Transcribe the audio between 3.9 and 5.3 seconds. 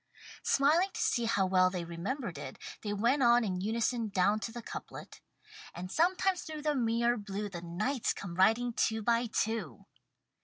down to the couplet: